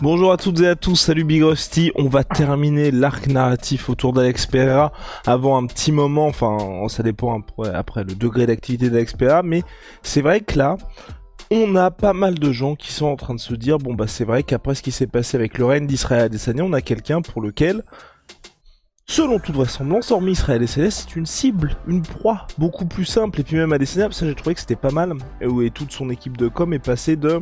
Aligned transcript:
Bonjour 0.00 0.30
à 0.30 0.36
toutes 0.36 0.60
et 0.60 0.68
à 0.68 0.76
tous, 0.76 0.94
salut 0.94 1.24
Big 1.24 1.42
Rusty. 1.42 1.90
On 1.96 2.08
va 2.08 2.22
terminer 2.22 2.92
l'arc 2.92 3.26
narratif 3.26 3.90
autour 3.90 4.12
d'Alex 4.12 4.46
Pereira 4.46 4.92
avant 5.26 5.56
un 5.56 5.66
petit 5.66 5.90
moment, 5.90 6.28
enfin 6.28 6.86
ça 6.86 7.02
dépend 7.02 7.42
après, 7.74 8.04
le 8.04 8.14
degré 8.14 8.46
d'activité 8.46 8.90
d'Alex 8.90 9.14
Pereira, 9.14 9.42
mais 9.42 9.64
c'est 10.02 10.22
vrai 10.22 10.40
que 10.40 10.56
là, 10.56 10.76
on 11.50 11.74
a 11.74 11.90
pas 11.90 12.12
mal 12.12 12.38
de 12.38 12.52
gens 12.52 12.76
qui 12.76 12.92
sont 12.92 13.06
en 13.06 13.16
train 13.16 13.34
de 13.34 13.40
se 13.40 13.54
dire 13.54 13.78
bon 13.78 13.94
bah 13.94 14.06
c'est 14.06 14.24
vrai 14.24 14.44
qu'après 14.44 14.76
ce 14.76 14.82
qui 14.84 14.92
s'est 14.92 15.08
passé 15.08 15.36
avec 15.36 15.58
le 15.58 15.64
règne 15.64 15.88
d'Israël 15.88 16.26
Adesanya, 16.26 16.62
on 16.62 16.72
a 16.74 16.80
quelqu'un 16.80 17.20
pour 17.20 17.42
lequel 17.42 17.82
Selon 19.10 19.40
toute 19.40 19.56
vraisemblance, 19.56 20.12
hormis 20.12 20.32
Israël 20.32 20.62
Adesanya, 20.62 20.92
c'est 20.92 21.16
une 21.16 21.26
cible, 21.26 21.76
une 21.88 22.02
proie 22.02 22.46
beaucoup 22.56 22.84
plus 22.84 23.06
simple. 23.06 23.40
Et 23.40 23.42
puis 23.42 23.56
même 23.56 23.72
Adesanya, 23.72 24.12
ça 24.12 24.26
j'ai 24.26 24.34
trouvé 24.36 24.54
que 24.54 24.60
c'était 24.60 24.76
pas 24.76 24.92
mal. 24.92 25.14
Et 25.40 25.70
toute 25.70 25.90
son 25.90 26.08
équipe 26.10 26.36
de 26.36 26.46
com 26.46 26.72
est 26.72 26.78
passée 26.78 27.16
de 27.16 27.40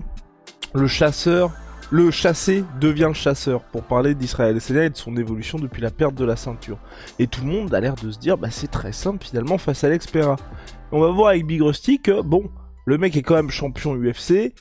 le 0.74 0.86
chasseur, 0.86 1.50
le 1.90 2.10
chassé 2.10 2.64
devient 2.80 3.12
chasseur 3.14 3.62
pour 3.62 3.82
parler 3.82 4.14
d'Israël 4.14 4.50
Adesanya 4.50 4.84
et 4.84 4.90
de 4.90 4.96
son 4.96 5.16
évolution 5.16 5.58
depuis 5.58 5.82
la 5.82 5.90
perte 5.90 6.14
de 6.14 6.24
la 6.24 6.36
ceinture. 6.36 6.78
Et 7.18 7.26
tout 7.26 7.42
le 7.42 7.46
monde 7.46 7.72
a 7.74 7.80
l'air 7.80 7.94
de 7.94 8.10
se 8.10 8.18
dire 8.18 8.38
bah 8.38 8.50
c'est 8.50 8.70
très 8.70 8.92
simple 8.92 9.24
finalement 9.24 9.58
face 9.58 9.84
à 9.84 9.86
Alex 9.86 10.06
Pereira. 10.06 10.36
On 10.92 11.00
va 11.00 11.10
voir 11.10 11.28
avec 11.28 11.46
Big 11.46 11.62
Rusty 11.62 12.00
que 12.00 12.22
bon, 12.22 12.50
le 12.86 12.98
mec 12.98 13.16
est 13.16 13.22
quand 13.22 13.34
même 13.34 13.50
champion 13.50 13.94
UFC. 13.94 14.52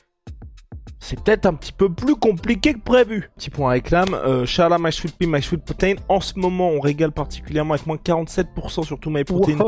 C'est 0.98 1.22
peut-être 1.22 1.46
un 1.46 1.54
petit 1.54 1.72
peu 1.72 1.88
plus 1.88 2.16
compliqué 2.16 2.74
que 2.74 2.80
prévu. 2.80 3.30
Petit 3.36 3.50
point 3.50 3.70
réclame. 3.70 4.14
Euh, 4.14 4.46
Charla 4.46 4.78
My 4.78 4.92
Sweet 4.92 5.16
Pea, 5.16 5.26
My 5.26 5.42
Sweet 5.42 5.64
Protein. 5.64 5.94
En 6.08 6.20
ce 6.20 6.38
moment, 6.38 6.70
on 6.70 6.80
régale 6.80 7.12
particulièrement 7.12 7.74
avec 7.74 7.86
moins 7.86 7.96
47% 7.96 8.84
sur 8.84 8.98
tout 8.98 9.10
My 9.10 9.24
Protein. 9.24 9.58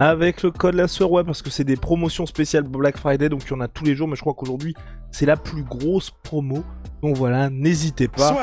Avec 0.00 0.42
le 0.42 0.50
code 0.50 0.74
la 0.74 0.88
soeur, 0.88 1.10
ouais, 1.12 1.24
parce 1.24 1.42
que 1.42 1.50
c'est 1.50 1.64
des 1.64 1.76
promotions 1.76 2.26
spéciales 2.26 2.64
Black 2.64 2.98
Friday. 2.98 3.28
Donc 3.28 3.42
il 3.46 3.50
y 3.50 3.54
en 3.54 3.60
a 3.60 3.68
tous 3.68 3.84
les 3.84 3.94
jours. 3.94 4.08
Mais 4.08 4.16
je 4.16 4.20
crois 4.20 4.34
qu'aujourd'hui, 4.34 4.74
c'est 5.10 5.26
la 5.26 5.36
plus 5.36 5.62
grosse 5.62 6.10
promo. 6.22 6.62
Donc 7.02 7.16
voilà, 7.16 7.50
n'hésitez 7.50 8.08
pas. 8.08 8.34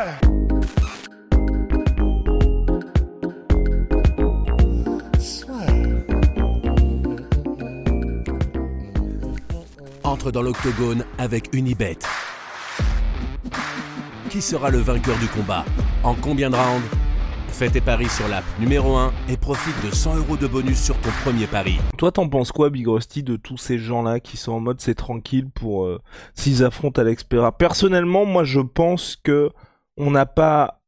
Dans 10.29 10.43
l'octogone 10.43 11.03
avec 11.17 11.49
Unibet. 11.53 11.97
Qui 14.29 14.41
sera 14.41 14.69
le 14.69 14.77
vainqueur 14.77 15.17
du 15.17 15.27
combat 15.27 15.65
En 16.03 16.13
combien 16.13 16.49
de 16.49 16.55
rounds 16.55 16.85
Fais 17.47 17.69
tes 17.69 17.81
paris 17.81 18.09
sur 18.09 18.27
l'app 18.27 18.43
numéro 18.59 18.95
1 18.95 19.11
et 19.29 19.37
profite 19.37 19.75
de 19.85 19.93
100 19.93 20.17
euros 20.17 20.37
de 20.37 20.47
bonus 20.47 20.79
sur 20.81 20.95
ton 21.01 21.09
premier 21.23 21.47
pari. 21.47 21.79
Toi, 21.97 22.11
t'en 22.11 22.29
penses 22.29 22.51
quoi, 22.51 22.69
Big 22.69 22.87
Rusty, 22.87 23.23
de 23.23 23.35
tous 23.35 23.57
ces 23.57 23.77
gens-là 23.77 24.19
qui 24.19 24.37
sont 24.37 24.53
en 24.53 24.59
mode 24.59 24.79
c'est 24.79 24.95
tranquille 24.95 25.49
pour 25.49 25.85
euh, 25.85 25.99
s'ils 26.35 26.63
affrontent 26.63 27.01
Alex 27.01 27.23
Pereira? 27.23 27.57
Personnellement, 27.57 28.25
moi, 28.25 28.43
je 28.43 28.61
pense 28.61 29.15
que 29.15 29.49
on 29.97 30.11
n'a 30.11 30.25
pas 30.25 30.81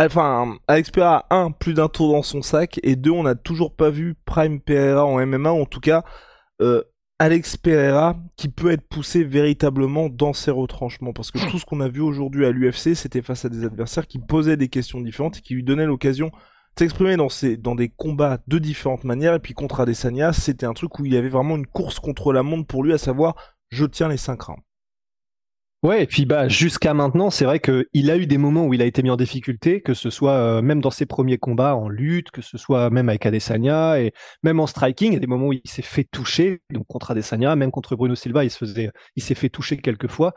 Enfin, 0.00 0.56
Alex 0.68 0.92
Pereira 0.92 1.26
a 1.28 1.36
un 1.36 1.50
plus 1.50 1.74
d'un 1.74 1.88
tour 1.88 2.12
dans 2.12 2.22
son 2.22 2.40
sac 2.40 2.78
et 2.84 2.94
deux, 2.94 3.10
on 3.10 3.24
n'a 3.24 3.34
toujours 3.34 3.74
pas 3.74 3.90
vu 3.90 4.14
Prime 4.24 4.60
Pereira 4.60 5.04
en 5.04 5.24
MMA, 5.26 5.50
ou 5.50 5.62
en 5.62 5.66
tout 5.66 5.80
cas 5.80 6.04
euh, 6.60 6.84
Alex 7.20 7.56
Pereira 7.56 8.16
qui 8.36 8.48
peut 8.48 8.70
être 8.70 8.86
poussé 8.88 9.24
véritablement 9.24 10.08
dans 10.08 10.32
ses 10.32 10.52
retranchements. 10.52 11.12
Parce 11.12 11.32
que 11.32 11.50
tout 11.50 11.58
ce 11.58 11.64
qu'on 11.64 11.80
a 11.80 11.88
vu 11.88 12.00
aujourd'hui 12.00 12.46
à 12.46 12.52
l'UFC, 12.52 12.94
c'était 12.94 13.22
face 13.22 13.44
à 13.44 13.48
des 13.48 13.64
adversaires 13.64 14.06
qui 14.06 14.20
posaient 14.20 14.56
des 14.56 14.68
questions 14.68 15.00
différentes 15.00 15.38
et 15.38 15.40
qui 15.40 15.54
lui 15.54 15.64
donnaient 15.64 15.86
l'occasion 15.86 16.28
de 16.28 16.78
s'exprimer 16.78 17.16
dans, 17.16 17.28
dans 17.58 17.74
des 17.74 17.88
combats 17.88 18.38
de 18.46 18.58
différentes 18.58 19.02
manières. 19.02 19.34
Et 19.34 19.40
puis 19.40 19.52
contre 19.52 19.80
Adesanya, 19.80 20.32
c'était 20.32 20.66
un 20.66 20.74
truc 20.74 20.98
où 21.00 21.06
il 21.06 21.12
y 21.12 21.16
avait 21.16 21.28
vraiment 21.28 21.56
une 21.56 21.66
course 21.66 21.98
contre 21.98 22.32
la 22.32 22.44
montre 22.44 22.68
pour 22.68 22.84
lui, 22.84 22.92
à 22.92 22.98
savoir 22.98 23.34
je 23.70 23.84
tiens 23.84 24.08
les 24.08 24.16
5 24.16 24.40
rounds. 24.40 24.67
Ouais, 25.84 26.02
et 26.02 26.06
puis 26.06 26.26
bah 26.26 26.48
jusqu'à 26.48 26.92
maintenant, 26.92 27.30
c'est 27.30 27.44
vrai 27.44 27.60
qu'il 27.60 28.10
a 28.10 28.16
eu 28.16 28.26
des 28.26 28.36
moments 28.36 28.66
où 28.66 28.74
il 28.74 28.82
a 28.82 28.84
été 28.84 29.00
mis 29.04 29.10
en 29.10 29.16
difficulté, 29.16 29.80
que 29.80 29.94
ce 29.94 30.10
soit 30.10 30.32
euh, 30.32 30.60
même 30.60 30.80
dans 30.80 30.90
ses 30.90 31.06
premiers 31.06 31.38
combats 31.38 31.76
en 31.76 31.88
lutte, 31.88 32.32
que 32.32 32.42
ce 32.42 32.58
soit 32.58 32.90
même 32.90 33.08
avec 33.08 33.24
Adesanya 33.26 34.00
et 34.00 34.12
même 34.42 34.58
en 34.58 34.66
striking, 34.66 35.12
il 35.12 35.14
y 35.14 35.16
a 35.16 35.20
des 35.20 35.28
moments 35.28 35.46
où 35.46 35.52
il 35.52 35.60
s'est 35.66 35.82
fait 35.82 36.02
toucher, 36.02 36.62
donc 36.72 36.88
contre 36.88 37.12
Adesanya, 37.12 37.54
même 37.54 37.70
contre 37.70 37.94
Bruno 37.94 38.16
Silva, 38.16 38.42
il 38.44 38.50
se 38.50 38.66
s'est 38.66 39.34
fait 39.36 39.48
toucher 39.50 39.76
quelques 39.76 40.08
fois, 40.08 40.34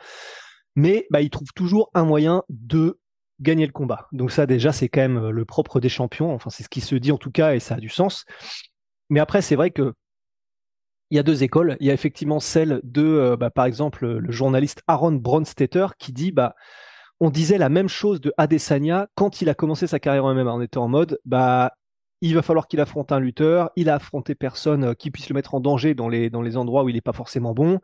mais 0.76 1.08
bah 1.10 1.22
il 1.22 1.32
trouve 1.32 1.52
toujours 1.56 1.90
un 1.96 2.06
moyen 2.06 2.44
de 2.50 3.00
gagner 3.40 3.66
le 3.66 3.72
combat. 3.72 4.08
Donc 4.12 4.32
ça 4.32 4.46
déjà 4.46 4.72
c'est 4.72 4.90
quand 4.90 5.02
même 5.02 5.18
euh, 5.18 5.32
le 5.32 5.46
propre 5.46 5.80
des 5.80 5.90
champions, 5.90 6.32
enfin 6.36 6.52
c'est 6.52 6.62
ce 6.64 6.70
qui 6.70 6.82
se 6.82 6.94
dit 6.94 7.12
en 7.12 7.18
tout 7.18 7.32
cas 7.32 7.56
et 7.56 7.60
ça 7.60 7.76
a 7.76 7.80
du 7.80 7.90
sens. 7.90 8.26
Mais 9.10 9.20
après 9.20 9.42
c'est 9.42 9.56
vrai 9.56 9.72
que 9.72 9.94
il 11.12 11.18
y 11.18 11.20
a 11.20 11.24
deux 11.24 11.44
écoles. 11.44 11.78
Il 11.80 11.88
y 11.88 11.92
a 11.92 11.94
effectivement 11.94 12.40
celle 12.40 12.82
de, 12.84 13.04
euh, 13.04 13.38
bah, 13.38 13.52
par 13.52 13.66
exemple, 13.66 14.08
le 14.08 14.32
journaliste 14.32 14.82
Aaron 14.88 15.12
Bronstetter 15.12 15.88
qui 16.00 16.14
dit, 16.14 16.32
bah, 16.32 16.56
on 17.20 17.30
disait 17.30 17.60
la 17.60 17.70
même 17.70 17.88
chose 17.88 18.20
de 18.20 18.34
Adesanya 18.38 19.08
quand 19.16 19.42
il 19.42 19.50
a 19.50 19.54
commencé 19.54 19.86
sa 19.86 20.00
carrière 20.00 20.26
en 20.26 20.34
MMA. 20.34 20.54
On 20.54 20.62
était 20.62 20.80
en 20.80 20.88
mode, 20.88 21.20
bah, 21.26 21.74
il 22.22 22.34
va 22.34 22.42
falloir 22.42 22.68
qu'il 22.68 22.80
affronte 22.80 23.12
un 23.12 23.20
lutteur. 23.20 23.72
Il 23.76 23.90
a 23.90 23.96
affronté 23.96 24.36
personne 24.36 24.86
euh, 24.86 24.94
qui 24.94 25.12
puisse 25.12 25.30
le 25.30 25.36
mettre 25.36 25.54
en 25.54 25.60
danger 25.60 25.94
dans 25.94 26.10
les, 26.10 26.58
endroits 26.58 26.84
où 26.84 26.90
il 26.90 26.96
n'est 26.96 27.02
pas 27.02 27.14
forcément 27.14 27.54
bon. 27.54 27.80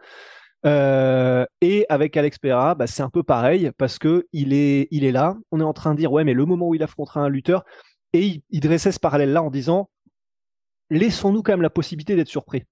Euh, 0.66 1.46
et 1.62 1.86
avec 1.90 2.18
Alex 2.18 2.40
Pereira, 2.40 2.76
c'est 2.88 3.04
un 3.04 3.10
peu 3.10 3.24
pareil 3.24 3.72
parce 3.78 4.00
que 4.00 4.26
il 4.34 4.54
est, 4.54 5.12
là. 5.12 5.38
On 5.52 5.60
est 5.60 5.64
en 5.64 5.74
train 5.74 5.94
de 5.94 6.00
dire 6.00 6.12
ouais, 6.12 6.24
mais 6.24 6.34
le 6.34 6.46
moment 6.46 6.70
où 6.70 6.76
il 6.76 6.84
affrontera 6.84 7.20
un 7.22 7.30
lutteur, 7.30 7.64
et 8.14 8.42
il, 8.50 8.60
dressait 8.62 8.92
ce 8.92 9.00
parallèle 9.00 9.34
là 9.34 9.44
en 9.44 9.52
disant 9.52 9.90
laissons-nous 10.90 11.44
quand 11.44 11.52
même 11.52 11.62
la 11.62 11.70
possibilité 11.70 12.16
d'être 12.16 12.30
surpris. 12.30 12.64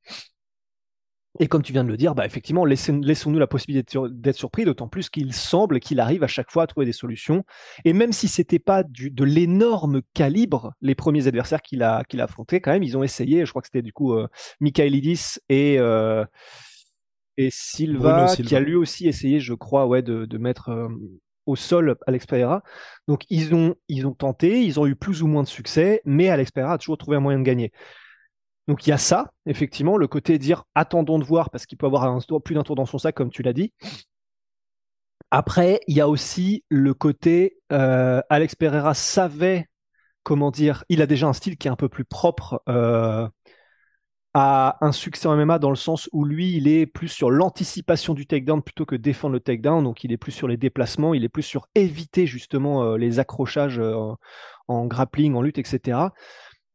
Et 1.40 1.48
comme 1.48 1.62
tu 1.62 1.74
viens 1.74 1.84
de 1.84 1.90
le 1.90 1.98
dire, 1.98 2.16
bah 2.16 2.26
effectivement, 2.26 2.64
laissons-nous 2.64 3.40
la 3.40 3.48
possibilité 3.48 4.00
d'être 4.10 4.38
surpris, 4.38 4.64
d'autant 4.64 4.88
plus 4.88 5.10
qu'il 5.10 5.34
semble 5.34 5.80
qu'il 5.80 6.00
arrive 6.00 6.24
à 6.24 6.28
chaque 6.28 6.50
fois 6.50 6.64
à 6.64 6.68
trouver 6.68 6.86
des 6.86 6.94
solutions. 6.94 7.44
Et 7.84 7.92
même 7.92 8.14
si 8.14 8.28
c'était 8.28 8.60
pas 8.60 8.84
du, 8.84 9.12
de 9.12 9.24
l'énorme 9.26 10.02
calibre, 10.14 10.74
les 10.82 10.96
premiers 10.96 11.28
adversaires 11.28 11.62
qu'il 11.62 11.84
a, 11.84 12.04
qu'il 12.06 12.22
a 12.22 12.24
affrontés, 12.24 12.62
quand 12.62 12.72
même, 12.72 12.84
ils 12.84 12.98
ont 12.98 13.04
essayé. 13.04 13.46
Je 13.46 13.50
crois 13.52 13.62
que 13.62 13.68
c'était 13.68 13.82
du 13.82 13.92
coup 13.92 14.14
euh, 14.14 14.28
Michaelidis 14.62 15.40
et 15.50 15.78
euh, 15.78 16.24
et 17.38 17.50
Silva, 17.52 18.34
qui 18.34 18.56
a 18.56 18.62
lui 18.62 18.76
aussi 18.76 19.08
essayé, 19.10 19.42
je 19.42 19.54
crois, 19.54 19.88
ouais, 19.88 20.02
de, 20.02 20.24
de 20.24 20.38
mettre 20.38 20.70
euh, 20.70 20.88
au 21.46 21.58
sol 21.58 21.98
Alex 22.08 22.26
Pereira. 22.26 22.64
Donc 23.10 23.24
ils 23.30 23.54
ont 23.54 23.76
ils 23.90 24.08
ont 24.08 24.14
tenté, 24.14 24.62
ils 24.64 24.80
ont 24.80 24.88
eu 24.88 24.96
plus 24.96 25.22
ou 25.22 25.28
moins 25.28 25.44
de 25.44 25.48
succès, 25.50 26.02
mais 26.06 26.30
Alex 26.30 26.52
Pereira 26.52 26.74
a 26.74 26.78
toujours 26.78 26.98
trouvé 26.98 27.18
un 27.18 27.20
moyen 27.20 27.40
de 27.40 27.44
gagner. 27.44 27.74
Donc 28.68 28.88
il 28.88 28.90
y 28.90 28.94
a 28.94 28.98
ça, 28.98 29.32
effectivement, 29.46 29.98
le 29.98 30.08
côté 30.08 30.38
dire 30.40 30.64
attendons 30.74 31.20
de 31.20 31.24
voir 31.24 31.50
parce 31.50 31.66
qu'il 31.66 31.78
peut 31.78 31.86
avoir 31.86 32.20
plus 32.44 32.56
d'un 32.56 32.64
tour 32.64 32.76
dans 32.76 32.86
son 32.86 32.98
sac, 32.98 33.16
comme 33.16 33.30
tu 33.30 33.44
l'as 33.44 33.54
dit. 33.54 33.74
Après, 35.32 35.82
il 35.88 35.96
y 35.96 36.02
a 36.02 36.08
aussi 36.08 36.64
le 36.70 36.94
côté 36.94 37.58
euh, 37.72 38.22
Alex 38.30 38.56
Pereira 38.56 38.94
savait 38.94 39.68
comment 40.24 40.50
dire, 40.50 40.84
il 40.90 41.02
a 41.02 41.06
déjà 41.06 41.28
un 41.28 41.34
style 41.34 41.58
qui 41.58 41.68
est 41.68 41.72
un 41.72 41.76
peu 41.76 41.90
plus 41.90 42.06
propre 42.06 42.64
euh, 42.68 43.28
à 44.34 44.78
un 44.82 44.92
succès 44.92 45.28
en 45.28 45.36
MMA 45.36 45.60
dans 45.60 45.70
le 45.70 45.76
sens 45.76 46.10
où 46.12 46.26
lui, 46.26 46.58
il 46.58 46.68
est 46.68 46.88
plus 46.88 47.10
sur 47.10 47.30
l'anticipation 47.30 48.14
du 48.16 48.26
takedown 48.26 48.64
plutôt 48.64 48.86
que 48.86 48.96
défendre 48.96 49.34
le 49.34 49.40
takedown. 49.40 49.84
Donc 49.84 50.04
il 50.04 50.12
est 50.12 50.18
plus 50.18 50.32
sur 50.32 50.48
les 50.48 50.58
déplacements, 50.58 51.14
il 51.14 51.24
est 51.24 51.30
plus 51.30 51.44
sur 51.44 51.68
éviter 51.76 52.26
justement 52.26 52.84
euh, 52.84 52.98
les 52.98 53.20
accrochages 53.20 53.80
en 54.68 54.86
grappling, 54.88 55.36
en 55.36 55.42
lutte, 55.42 55.60
etc. 55.60 56.00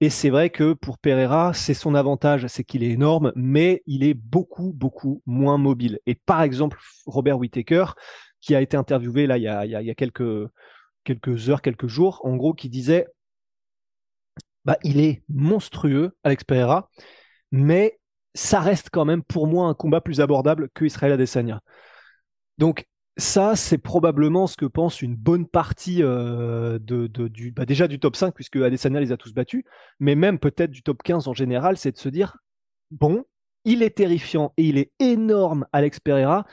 Et 0.01 0.09
c'est 0.09 0.31
vrai 0.31 0.49
que 0.49 0.73
pour 0.73 0.99
Pereira, 0.99 1.53
c'est 1.53 1.75
son 1.75 1.95
avantage, 1.95 2.47
c'est 2.47 2.65
qu'il 2.65 2.83
est 2.83 2.91
énorme, 2.91 3.33
mais 3.37 3.83
il 3.87 4.03
est 4.03 4.15
beaucoup, 4.15 4.73
beaucoup 4.73 5.23
moins 5.27 5.59
mobile. 5.59 5.99
Et 6.07 6.15
par 6.15 6.43
exemple, 6.43 6.79
Robert 7.05 7.39
Whittaker, 7.39 7.85
qui 8.41 8.55
a 8.55 8.63
été 8.63 8.77
interviewé 8.79 9.27
là 9.27 9.37
il 9.37 9.43
y 9.43 9.49
a, 9.49 9.67
il 9.67 9.71
y 9.73 9.91
a, 9.91 9.95
quelques, 9.95 10.49
quelques 11.05 11.51
heures, 11.51 11.61
quelques 11.61 11.87
jours, 11.87 12.21
en 12.25 12.37
gros, 12.37 12.55
qui 12.55 12.71
disait 12.71 13.07
bah, 14.65 14.79
il 14.85 15.01
est 15.01 15.23
monstrueux, 15.29 16.17
Alex 16.25 16.45
Pereira, 16.45 16.91
mais 17.53 17.99
ça 18.35 18.61
reste 18.61 18.91
quand 18.91 19.05
même 19.05 19.23
pour 19.23 19.47
moi 19.47 19.69
un 19.69 19.75
combat 19.75 20.01
plus 20.01 20.21
abordable 20.21 20.71
que 20.75 20.85
Israël 20.85 21.13
Adesanya. 21.13 21.61
Donc 22.59 22.87
ça, 23.17 23.57
c'est 23.57 23.79
probablement 23.79 24.47
ce 24.47 24.57
que 24.57 24.67
pense 24.67 25.03
une 25.03 25.17
bonne 25.17 25.47
partie 25.47 26.03
euh, 26.03 26.79
de, 26.81 27.07
du, 27.07 27.51
bah, 27.51 27.67
déjà 27.67 27.89
du 27.89 27.99
top 27.99 28.17
5, 28.17 28.35
puisque 28.35 28.57
Adesanya 28.57 29.01
les 29.01 29.13
a 29.13 29.17
tous 29.17 29.35
battus, 29.35 29.65
mais 29.99 30.15
même 30.15 30.39
peut-être 30.39 30.71
du 30.71 30.83
top 30.83 31.03
15 31.03 31.29
en 31.29 31.35
général, 31.35 31.77
c'est 31.77 31.93
de 31.93 31.99
se 31.99 32.09
dire, 32.09 32.39
bon, 32.91 33.25
il 33.65 33.83
est 33.83 33.97
terrifiant 33.97 34.53
et 34.57 34.65
il 34.65 34.79
est 34.79 34.93
énorme, 34.99 35.67
Alex 35.73 36.01
Pereira, 36.01 36.47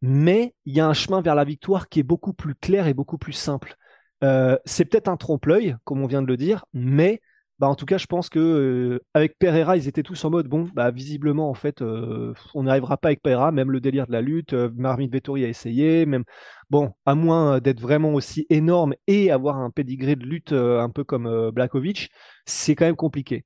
mais 0.00 0.54
il 0.64 0.74
y 0.74 0.80
a 0.80 0.86
un 0.86 0.94
chemin 0.94 1.20
vers 1.20 1.34
la 1.34 1.44
victoire 1.44 1.88
qui 1.88 2.00
est 2.00 2.04
beaucoup 2.04 2.32
plus 2.32 2.54
clair 2.54 2.88
et 2.88 2.94
beaucoup 2.94 3.18
plus 3.18 3.32
simple. 3.32 3.76
Euh, 4.24 4.58
c'est 4.64 4.84
peut-être 4.84 5.08
un 5.08 5.16
trompe-l'œil, 5.16 5.76
comme 5.84 6.02
on 6.02 6.06
vient 6.06 6.22
de 6.22 6.26
le 6.26 6.36
dire, 6.36 6.64
mais 6.72 7.20
bah, 7.62 7.68
en 7.68 7.76
tout 7.76 7.86
cas, 7.86 7.96
je 7.96 8.06
pense 8.06 8.28
que 8.28 8.40
euh, 8.40 8.98
avec 9.14 9.38
Pereira, 9.38 9.76
ils 9.76 9.86
étaient 9.86 10.02
tous 10.02 10.24
en 10.24 10.30
mode 10.30 10.48
bon, 10.48 10.68
bah 10.74 10.90
visiblement 10.90 11.48
en 11.48 11.54
fait, 11.54 11.80
euh, 11.80 12.34
on 12.54 12.64
n'arrivera 12.64 12.96
pas 12.96 13.10
avec 13.10 13.22
Pereira, 13.22 13.52
même 13.52 13.70
le 13.70 13.80
délire 13.80 14.08
de 14.08 14.12
la 14.12 14.20
lutte. 14.20 14.52
Marvin 14.52 15.06
Vettori 15.06 15.44
a 15.44 15.48
essayé, 15.48 16.04
même 16.04 16.24
bon, 16.70 16.90
à 17.06 17.14
moins 17.14 17.60
d'être 17.60 17.80
vraiment 17.80 18.14
aussi 18.14 18.46
énorme 18.50 18.94
et 19.06 19.30
avoir 19.30 19.58
un 19.58 19.70
pédigré 19.70 20.16
de 20.16 20.24
lutte 20.24 20.52
un 20.52 20.90
peu 20.90 21.04
comme 21.04 21.52
Blakovic, 21.52 22.10
c'est 22.46 22.74
quand 22.74 22.84
même 22.84 22.96
compliqué. 22.96 23.44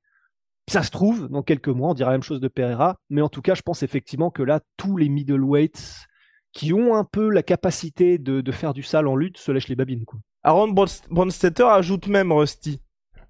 Ça 0.67 0.81
se 0.81 0.89
trouve, 0.89 1.29
dans 1.29 1.43
quelques 1.43 1.67
mois, 1.67 1.91
on 1.91 1.93
dira 1.93 2.09
la 2.09 2.17
même 2.17 2.23
chose 2.23 2.41
de 2.41 2.47
Pereira, 2.47 2.97
mais 3.11 3.21
en 3.21 3.29
tout 3.29 3.43
cas, 3.43 3.53
je 3.53 3.61
pense 3.61 3.83
effectivement 3.83 4.31
que 4.31 4.41
là, 4.41 4.61
tous 4.77 4.97
les 4.97 5.09
middleweights 5.09 6.07
qui 6.53 6.73
ont 6.73 6.95
un 6.95 7.03
peu 7.03 7.29
la 7.29 7.43
capacité 7.43 8.17
de, 8.17 8.51
faire 8.51 8.73
du 8.73 8.81
sale 8.81 9.07
en 9.07 9.15
lutte 9.15 9.37
se 9.37 9.51
lèchent 9.51 9.67
les 9.67 9.75
babines. 9.75 10.05
Aaron 10.41 10.73
Bronstetter 11.11 11.67
ajoute 11.69 12.07
même 12.07 12.31
Rusty. 12.31 12.81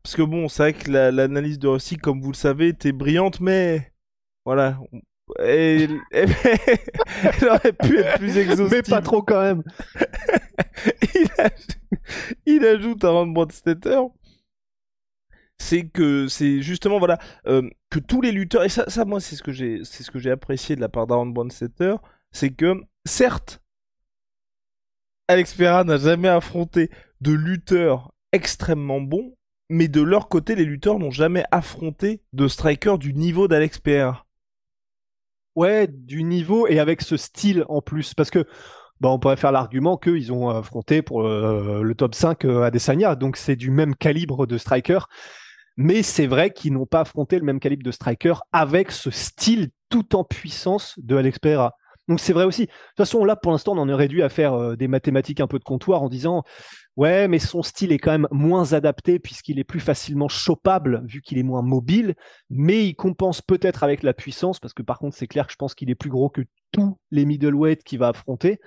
Parce 0.08 0.16
que 0.16 0.22
bon, 0.22 0.48
c'est 0.48 0.64
vrai 0.64 0.72
que 0.72 0.90
l'analyse 0.90 1.60
de 1.60 1.68
Rusty, 1.68 1.98
comme 1.98 2.22
vous 2.22 2.32
le 2.32 2.38
savez, 2.38 2.70
était 2.70 2.94
brillante, 2.94 3.42
mais 3.42 3.92
voilà. 4.46 4.80
elle 5.38 6.00
aurait 7.42 7.74
pu 7.74 8.00
être 8.00 8.18
plus 8.18 8.38
exhaustive. 8.38 8.70
Mais 8.72 8.84
pas 8.84 9.02
trop 9.02 9.22
quand 9.22 9.42
même. 9.42 9.64
il, 12.46 12.66
ajoute 12.66 13.04
Aaron 13.04 13.28
Bronstetter 13.28 14.00
c'est 15.58 15.90
que 15.90 16.30
c'est 16.30 16.62
justement 16.62 17.00
voilà 17.00 17.18
euh, 17.48 17.70
que 17.90 18.00
tous 18.00 18.22
les 18.22 18.32
lutteurs 18.32 18.64
et 18.64 18.70
ça, 18.70 18.90
ça 18.90 19.04
moi 19.04 19.20
c'est 19.20 19.36
ce 19.36 19.44
que 19.44 19.52
j'ai 19.52 19.84
c'est 19.84 20.04
ce 20.04 20.12
que 20.12 20.20
j'ai 20.20 20.32
apprécié 20.32 20.78
de 20.78 20.82
la 20.82 20.88
part 20.88 21.08
d'Aaron 21.08 21.26
Bronstetter 21.26 21.96
c'est 22.32 22.52
que 22.52 22.76
certes 23.06 23.62
Alex 25.28 25.54
Pereira 25.54 25.84
n'a 25.84 25.98
jamais 25.98 26.30
affronté 26.30 26.90
de 27.20 27.34
lutteurs 27.34 28.14
extrêmement 28.32 29.02
bons 29.02 29.37
mais 29.70 29.88
de 29.88 30.02
leur 30.02 30.30
côté 30.30 30.56
les 30.56 30.66
lutteurs 30.66 31.00
n'ont 31.00 31.12
jamais 31.12 31.44
affronté 31.52 32.22
de 32.34 32.48
striker 32.48 32.98
du 32.98 33.14
niveau 33.14 33.48
d'Alex 33.48 33.80
Pereira 33.80 34.26
ouais 35.56 35.88
du 35.88 36.24
niveau 36.24 36.68
et 36.68 36.80
avec 36.80 37.02
ce 37.02 37.18
style 37.18 37.66
en 37.68 37.82
plus 37.82 38.14
parce 38.14 38.30
que 38.30 38.46
bah, 39.00 39.10
on 39.10 39.20
pourrait 39.20 39.38
faire 39.38 39.52
l'argument 39.52 39.98
qu'ils 39.98 40.32
ont 40.32 40.50
affronté 40.50 41.02
pour 41.02 41.22
euh, 41.24 41.82
le 41.84 41.96
top 41.96 42.16
5 42.16 42.46
à 42.46 42.48
euh, 42.48 42.62
Adesanya, 42.64 43.16
donc 43.16 43.38
c'est 43.38 43.56
du 43.56 43.70
même 43.70 43.96
calibre 43.96 44.48
de 44.48 44.58
striker. 44.58 45.00
Mais 45.80 46.02
c'est 46.02 46.26
vrai 46.26 46.50
qu'ils 46.50 46.74
n'ont 46.74 46.88
pas 46.88 47.02
affronté 47.02 47.38
le 47.38 47.46
même 47.46 47.60
calibre 47.60 47.84
de 47.84 47.92
striker 47.92 48.34
avec 48.52 48.92
ce 48.92 49.12
style 49.12 49.70
tout 49.90 50.16
en 50.16 50.24
puissance 50.24 50.96
de 50.98 51.16
Alex 51.16 51.38
Pereira. 51.38 51.76
Donc 52.08 52.20
c'est 52.20 52.34
vrai 52.34 52.46
aussi. 52.46 52.62
De 52.64 52.72
toute 52.72 52.98
façon, 52.98 53.24
là, 53.24 53.36
pour 53.36 53.52
l'instant, 53.52 53.74
on 53.74 53.82
en 53.82 53.90
est 53.90 53.94
réduit 53.94 54.24
à 54.24 54.30
faire 54.30 54.54
euh, 54.54 54.76
des 54.76 54.88
mathématiques 54.88 55.40
un 55.40 55.48
peu 55.48 55.60
de 55.60 55.64
comptoir 55.64 56.02
en 56.02 56.10
disant 56.10 56.44
ouais, 56.98 57.28
mais 57.28 57.40
son 57.40 57.64
style 57.64 57.92
est 57.92 58.00
quand 58.00 58.12
même 58.12 58.28
moins 58.32 58.74
adapté 58.74 59.20
puisqu'il 59.20 59.60
est 59.60 59.64
plus 59.64 59.80
facilement 59.80 60.28
chopable 60.28 61.04
vu 61.06 61.22
qu'il 61.22 61.38
est 61.38 61.44
moins 61.44 61.62
mobile, 61.62 62.16
mais 62.50 62.86
il 62.86 62.96
compense 62.96 63.42
peut-être 63.42 63.84
avec 63.84 64.04
la 64.04 64.14
puissance 64.14 64.60
parce 64.60 64.74
que 64.74 64.82
par 64.82 65.00
contre, 65.00 65.16
c'est 65.16 65.28
clair 65.28 65.48
que 65.48 65.54
je 65.54 65.58
pense 65.58 65.76
qu'il 65.76 65.90
est 65.90 65.96
plus 65.96 66.10
gros 66.10 66.30
que 66.30 66.42
tous 66.72 66.98
les 67.12 67.26
middleweight 67.26 67.84
qu'il 67.84 68.00
va 68.00 68.10
affronter. 68.10 68.60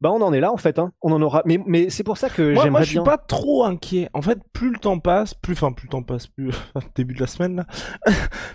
Bah 0.00 0.12
on 0.12 0.22
en 0.22 0.32
est 0.32 0.38
là 0.38 0.52
en 0.52 0.56
fait, 0.56 0.78
hein. 0.78 0.92
on 1.02 1.10
en 1.10 1.20
aura. 1.20 1.42
Mais, 1.44 1.58
mais 1.66 1.90
c'est 1.90 2.04
pour 2.04 2.18
ça 2.18 2.30
que 2.30 2.54
j'aimerais 2.54 2.70
Moi 2.70 2.82
je 2.82 2.90
suis 2.90 3.00
pas 3.00 3.18
trop 3.18 3.64
inquiet. 3.64 4.08
En 4.12 4.22
fait, 4.22 4.38
plus 4.52 4.70
le 4.70 4.78
temps 4.78 5.00
passe, 5.00 5.34
plus, 5.34 5.54
enfin 5.54 5.72
plus 5.72 5.86
le 5.86 5.90
temps 5.90 6.04
passe, 6.04 6.28
plus 6.28 6.52
début 6.94 7.14
de 7.14 7.20
la 7.20 7.26
semaine 7.26 7.56
là, 7.56 7.66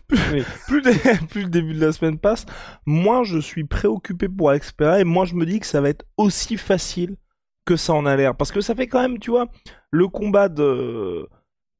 plus, 0.07 0.17
plus, 1.29 1.43
le 1.43 1.49
début 1.49 1.73
de 1.73 1.85
la 1.85 1.91
semaine 1.91 2.17
passe, 2.17 2.45
moins 2.85 3.25
je 3.25 3.39
suis 3.39 3.65
préoccupé 3.65 4.29
pour 4.29 4.51
Alex 4.51 4.71
Pereira 4.71 5.01
et 5.01 5.03
moi 5.03 5.25
je 5.25 5.35
me 5.35 5.45
dis 5.45 5.59
que 5.59 5.65
ça 5.65 5.81
va 5.81 5.89
être 5.89 6.05
aussi 6.15 6.55
facile 6.55 7.17
que 7.65 7.75
ça 7.75 7.93
en 7.93 8.05
a 8.05 8.15
l'air, 8.15 8.35
parce 8.35 8.51
que 8.51 8.61
ça 8.61 8.75
fait 8.75 8.87
quand 8.87 9.01
même, 9.01 9.19
tu 9.19 9.31
vois, 9.31 9.47
le 9.91 10.07
combat 10.07 10.49
de 10.49 11.27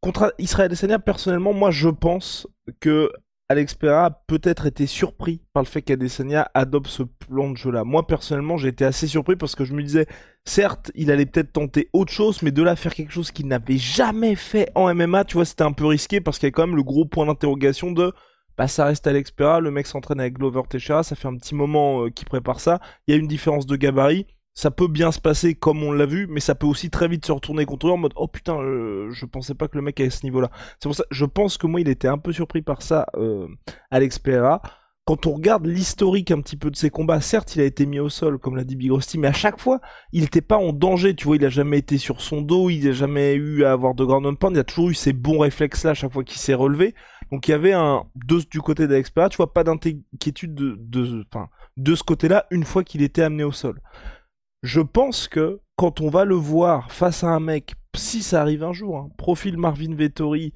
contre 0.02 0.34
Israël 0.38 0.66
Adesanya. 0.66 1.00
Personnellement, 1.00 1.54
moi 1.54 1.72
je 1.72 1.90
pense 1.90 2.48
que 2.80 3.12
Alex 3.50 3.78
a 3.84 4.10
peut-être 4.28 4.66
été 4.66 4.88
surpris 4.88 5.42
par 5.54 5.64
le 5.64 5.68
fait 5.68 5.82
qu'Adesanya 5.82 6.50
adopte 6.54 6.88
ce 6.88 7.04
plan 7.04 7.52
de 7.52 7.58
jeu-là. 7.58 7.84
Moi, 7.84 8.08
personnellement, 8.08 8.58
j'ai 8.58 8.70
été 8.70 8.86
assez 8.86 9.06
surpris 9.06 9.36
parce 9.36 9.54
que 9.54 9.66
je 9.66 9.74
me 9.74 9.84
disais, 9.84 10.08
certes, 10.46 10.92
il 10.96 11.12
allait 11.12 11.26
peut-être 11.26 11.52
tenter 11.52 11.90
autre 11.94 12.12
chose, 12.12 12.42
mais 12.42 12.52
de 12.52 12.64
là 12.64 12.76
faire 12.76 12.96
quelque 12.96 13.12
chose 13.12 13.32
qu'il 13.32 13.48
n'avait 13.48 13.78
jamais 13.78 14.36
fait 14.36 14.72
en 14.76 14.94
MMA, 14.94 15.26
tu 15.26 15.36
vois, 15.36 15.46
c'était 15.46 15.64
un 15.64 15.74
peu 15.74 15.86
risqué 15.86 16.22
parce 16.22 16.40
qu'il 16.40 16.48
y 16.48 16.52
a 16.52 16.52
quand 16.52 16.66
même 16.66 16.76
le 16.76 16.84
gros 16.84 17.06
point 17.06 17.26
d'interrogation 17.26 17.92
de, 17.92 18.14
bah, 18.58 18.68
ça 18.68 18.86
reste 18.86 19.06
Alex 19.08 19.32
Pereira, 19.32 19.60
le 19.60 19.72
mec 19.72 19.88
s'entraîne 19.88 20.20
avec 20.20 20.34
Glover 20.34 20.62
Teixeira, 20.70 21.04
ça 21.04 21.16
fait 21.16 21.28
un 21.28 21.36
petit 21.36 21.54
moment 21.54 22.06
euh, 22.06 22.10
qu'il 22.10 22.28
prépare 22.28 22.60
ça, 22.60 22.80
il 23.08 23.14
y 23.14 23.18
a 23.18 23.20
une 23.20 23.28
différence 23.28 23.66
de 23.66 23.76
gabarit, 23.76 24.26
ça 24.54 24.72
peut 24.72 24.88
bien 24.88 25.12
se 25.12 25.20
passer 25.20 25.56
comme 25.56 25.84
on 25.84 25.92
l'a 25.92 26.06
vu, 26.06 26.28
mais 26.28 26.40
ça 26.40 26.56
peut 26.56 26.68
aussi 26.68 26.90
très 26.90 27.08
vite 27.08 27.26
se 27.26 27.32
retourner 27.32 27.66
contre 27.66 27.88
eux 27.88 27.92
en 27.92 27.98
mode 27.98 28.14
oh 28.16 28.28
putain, 28.28 28.60
euh, 28.60 29.10
je 29.12 29.26
pensais 29.26 29.56
pas 29.56 29.68
que 29.68 29.78
le 29.78 29.82
mec 29.82 30.00
à 30.00 30.10
ce 30.10 30.26
niveau-là. 30.26 30.52
C'est 30.80 30.88
pour 30.88 30.96
ça, 30.96 31.06
je 31.10 31.26
pense 31.26 31.58
que 31.58 31.68
moi 31.68 31.82
il 31.82 31.90
était 31.90 32.08
un 32.08 32.18
peu 32.18 32.32
surpris 32.32 32.62
par 32.62 32.82
ça, 32.82 33.08
euh, 33.16 33.48
Alex 33.92 34.20
Pereira. 34.20 34.62
Quand 35.06 35.26
on 35.26 35.34
regarde 35.34 35.66
l'historique 35.66 36.32
un 36.32 36.40
petit 36.40 36.56
peu 36.56 36.72
de 36.72 36.78
ses 36.78 36.90
combats, 36.90 37.20
certes 37.20 37.58
il 37.58 37.62
a 37.62 37.66
été 37.66 37.86
mis 37.86 38.00
au 38.00 38.08
sol, 38.08 38.40
comme 38.40 38.56
l'a 38.56 38.64
dit 38.64 38.78
Big 38.78 38.90
Rusty, 38.90 39.18
mais 39.18 39.28
à 39.28 39.34
chaque 39.34 39.60
fois 39.60 39.82
il 40.14 40.22
n'était 40.22 40.40
pas 40.40 40.58
en 40.58 40.72
danger. 40.72 41.14
Tu 41.14 41.26
vois, 41.26 41.36
il 41.36 41.44
a 41.44 41.50
jamais 41.50 41.80
été 41.80 41.98
sur 41.98 42.22
son 42.22 42.42
dos, 42.42 42.70
il 42.70 42.86
n'a 42.86 42.94
jamais 42.94 43.34
eu 43.34 43.66
à 43.66 43.74
avoir 43.74 43.96
de 43.96 44.06
ground 44.06 44.38
pound, 44.38 44.56
il 44.56 44.60
a 44.60 44.64
toujours 44.64 44.92
eu 44.92 44.94
ces 44.94 45.12
bons 45.12 45.40
réflexes 45.40 45.84
là 45.84 45.92
à 45.92 45.94
chaque 45.94 46.14
fois 46.14 46.24
qu'il 46.24 46.38
s'est 46.38 46.54
relevé. 46.54 46.96
Donc 47.32 47.48
il 47.48 47.52
y 47.52 47.54
avait 47.54 47.74
un 47.74 48.04
du 48.50 48.62
côté 48.62 48.88
d'Alex 48.88 49.10
Pereira, 49.10 49.30
tu 49.30 49.38
vois, 49.38 49.52
pas 49.52 49.66
d'inquiétude 49.66 50.54
de 50.54 50.78
de, 50.80 51.26
de 51.76 51.96
ce 51.96 52.04
côté-là 52.04 52.46
une 52.52 52.64
fois 52.64 52.84
qu'il 52.84 53.02
était 53.02 53.24
amené 53.24 53.44
au 53.44 53.52
sol 53.52 53.82
je 54.64 54.82
pense 54.82 55.28
que 55.28 55.60
quand 55.76 56.02
on 56.02 56.10
va 56.10 56.26
le 56.26 56.36
voir 56.36 56.92
face 56.92 57.24
à 57.24 57.28
un 57.28 57.40
mec, 57.40 57.76
si 57.96 58.24
ça 58.24 58.42
arrive 58.42 58.64
un 58.64 58.74
jour, 58.74 58.98
hein, 58.98 59.10
profil 59.18 59.58
Marvin 59.58 59.94
Vettori, 59.94 60.54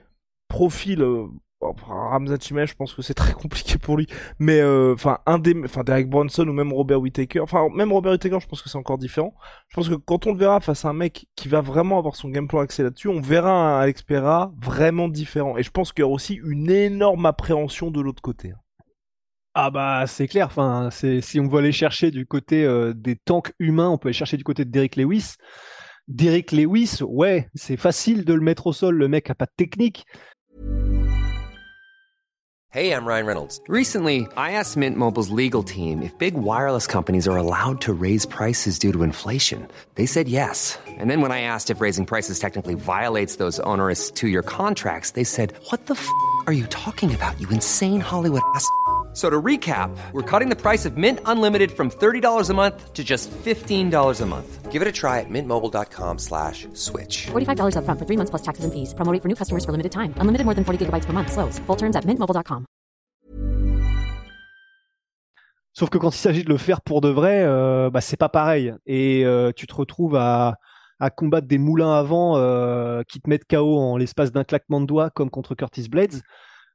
profil 0.48 1.02
euh, 1.02 1.28
Ramzat 1.60 2.38
je 2.40 2.74
pense 2.76 2.94
que 2.94 3.02
c'est 3.02 3.14
très 3.16 3.34
compliqué 3.34 3.78
pour 3.78 3.98
lui, 3.98 4.08
mais 4.40 4.62
euh, 4.62 4.94
enfin 4.94 5.20
un 5.26 5.40
des, 5.40 5.56
enfin 5.66 5.84
Derek 5.84 6.10
Bronson 6.10 6.48
ou 6.48 6.54
même 6.54 6.72
Robert 6.72 7.02
Whittaker, 7.02 7.42
enfin 7.42 7.68
même 7.76 7.92
Robert 7.92 8.14
Whittaker, 8.14 8.40
je 8.40 8.48
pense 8.48 8.62
que 8.62 8.70
c'est 8.70 8.78
encore 8.78 8.98
différent. 8.98 9.34
Je 9.68 9.76
pense 9.76 9.90
que 9.90 9.96
quand 9.96 10.26
on 10.26 10.32
le 10.32 10.38
verra 10.38 10.62
face 10.62 10.86
à 10.86 10.90
un 10.90 10.94
mec 10.94 11.28
qui 11.36 11.50
va 11.50 11.62
vraiment 11.62 12.00
avoir 12.00 12.16
son 12.16 12.30
game 12.30 12.48
plan 12.48 12.62
axé 12.62 12.84
là-dessus, 12.84 13.10
on 13.10 13.20
verra 13.20 13.52
un 13.52 13.80
Alex 13.82 14.04
Pereira 14.04 14.54
vraiment 14.58 15.10
différent. 15.10 15.58
Et 15.58 15.64
je 15.64 15.72
pense 15.72 15.92
qu'il 15.92 16.04
y 16.04 16.06
aura 16.06 16.14
aussi 16.14 16.36
une 16.36 16.70
énorme 16.70 17.26
appréhension 17.26 17.92
de 17.92 18.00
l'autre 18.00 18.22
côté. 18.22 18.52
Hein. 18.52 18.60
Ah 19.60 19.72
bah 19.72 20.04
c'est 20.06 20.28
clair, 20.28 20.46
enfin, 20.46 20.90
si 20.92 21.40
on 21.40 21.48
veut 21.48 21.58
aller 21.58 21.72
chercher 21.72 22.12
du 22.12 22.28
côté 22.28 22.64
euh, 22.64 22.94
des 22.94 23.16
tanks 23.16 23.54
humains, 23.58 23.90
on 23.90 23.98
peut 23.98 24.10
aller 24.10 24.14
chercher 24.14 24.38
du 24.38 24.44
côté 24.44 24.66
de 24.66 24.70
Derek 24.70 24.96
Lewis. 24.96 25.34
Derek 26.08 26.52
Lewis, 26.52 27.00
ouais, 27.02 27.50
c'est 27.56 27.76
facile 27.76 28.24
de 28.24 28.36
le 28.36 28.42
mettre 28.42 28.68
au 28.68 28.72
sol, 28.72 28.94
le 28.94 29.08
mec 29.08 29.32
a 29.32 29.34
pas 29.34 29.48
de 29.48 29.52
technique. 29.58 30.06
Hey, 32.70 32.92
I'm 32.92 33.08
Ryan 33.08 33.26
Reynolds. 33.26 33.60
Recently, 33.68 34.28
I 34.38 34.52
asked 34.52 34.78
Mint 34.78 34.96
Mobile's 34.96 35.32
legal 35.32 35.64
team 35.64 36.04
if 36.04 36.16
big 36.20 36.36
wireless 36.36 36.86
companies 36.86 37.28
are 37.28 37.38
allowed 37.38 37.82
to 37.82 37.94
raise 37.94 38.28
prices 38.28 38.78
due 38.78 38.92
to 38.92 39.02
inflation. 39.02 39.68
They 39.96 40.06
said 40.06 40.28
yes. 40.28 40.78
And 41.00 41.10
then 41.10 41.20
when 41.22 41.32
I 41.32 41.42
asked 41.42 41.72
if 41.72 41.82
raising 41.82 42.06
prices 42.06 42.38
technically 42.38 42.76
violates 42.76 43.38
those 43.38 43.60
onerous 43.62 44.12
two-year 44.12 44.44
contracts, 44.44 45.14
they 45.14 45.24
said, 45.24 45.54
"What 45.72 45.88
the 45.88 45.96
f*** 45.96 46.08
are 46.46 46.54
you 46.54 46.68
talking 46.68 47.16
about? 47.16 47.40
You 47.42 47.50
insane 47.50 48.02
Hollywood 48.02 48.44
ass." 48.54 48.70
So 49.18 49.32
to 49.32 49.42
recap, 49.42 49.90
we're 50.14 50.22
cutting 50.22 50.48
the 50.48 50.56
price 50.56 50.86
of 50.86 50.96
Mint 50.96 51.20
Unlimited 51.26 51.72
from 51.72 51.90
$30 51.90 52.52
a 52.52 52.54
month 52.54 52.94
to 52.94 53.04
just 53.04 53.32
$15 53.32 54.22
a 54.22 54.26
month. 54.28 54.72
Give 54.72 54.80
it 54.84 54.88
a 54.88 54.92
try 54.92 55.22
at 55.22 55.26
mintmobile.com 55.28 56.20
slash 56.20 56.68
switch. 56.74 57.26
$45 57.26 57.78
up 57.78 57.86
front 57.86 58.00
for 58.00 58.06
three 58.06 58.16
months 58.16 58.30
plus 58.30 58.44
taxes 58.44 58.64
and 58.64 58.72
fees. 58.72 58.94
Promoting 58.94 59.22
for 59.22 59.28
new 59.28 59.34
customers 59.34 59.66
for 59.66 59.72
limited 59.72 59.92
time. 59.92 60.14
Unlimited 60.18 60.46
more 60.46 60.54
than 60.54 60.64
40 60.64 60.86
gigabytes 60.86 61.06
per 61.06 61.14
month. 61.14 61.32
Slows. 61.32 61.58
Full 61.66 61.76
terms 61.76 61.96
at 61.96 62.06
mintmobile.com. 62.06 62.66
Sauf 65.74 65.90
que 65.90 65.98
quand 65.98 66.12
il 66.12 66.20
s'agit 66.20 66.44
de 66.44 66.50
le 66.50 66.58
faire 66.58 66.82
pour 66.82 67.02
de 67.02 67.10
vrai, 67.10 67.44
euh, 67.44 67.90
bah, 67.90 68.02
c'est 68.02 68.18
pas 68.18 68.30
pareil. 68.30 68.76
Et 68.86 69.26
euh, 69.26 69.52
tu 69.56 69.66
te 69.66 69.74
retrouves 69.74 70.16
à, 70.16 70.58
à 71.00 71.10
combattre 71.10 71.48
des 71.48 71.58
moulins 71.58 71.94
avant 71.94 72.38
euh, 72.38 73.02
qui 73.08 73.20
te 73.20 73.28
mettent 73.28 73.46
KO 73.50 73.80
en 73.80 73.98
l'espace 73.98 74.32
d'un 74.32 74.44
claquement 74.44 74.80
de 74.80 74.86
doigts 74.86 75.10
comme 75.10 75.32
contre 75.32 75.56
Curtis 75.56 75.90
Blades. 75.90 76.22